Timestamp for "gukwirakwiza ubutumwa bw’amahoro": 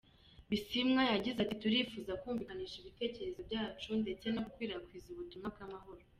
4.45-6.01